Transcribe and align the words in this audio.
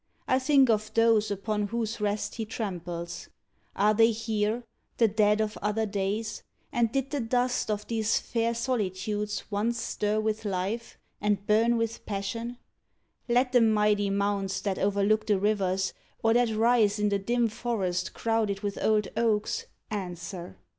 I 0.27 0.39
think 0.39 0.67
of 0.71 0.91
those 0.95 1.29
Upon 1.29 1.67
whose 1.67 2.01
rest 2.01 2.33
he 2.33 2.45
tramples. 2.45 3.29
Are 3.75 3.93
they 3.93 4.09
here 4.09 4.63
The 4.97 5.07
dead 5.07 5.39
of 5.39 5.59
other 5.61 5.85
days? 5.85 6.41
and 6.71 6.91
did 6.91 7.11
the 7.11 7.19
dust 7.19 7.69
Of 7.69 7.85
these 7.85 8.17
fair 8.17 8.55
solitudes 8.55 9.43
once 9.51 9.79
stir 9.79 10.19
with 10.19 10.43
life 10.43 10.97
And 11.21 11.45
burn 11.45 11.77
with 11.77 12.03
passion? 12.07 12.57
Let 13.29 13.51
the 13.51 13.61
mighty 13.61 14.09
mounds 14.09 14.63
That 14.63 14.79
overlook 14.79 15.27
the 15.27 15.37
rivers, 15.37 15.93
or 16.23 16.33
that 16.33 16.49
rise 16.49 16.97
In 16.97 17.09
the 17.09 17.19
dim 17.19 17.47
forest 17.47 18.15
crowded 18.15 18.61
with 18.61 18.83
old 18.83 19.07
oaks, 19.15 19.67
Answer. 19.91 20.57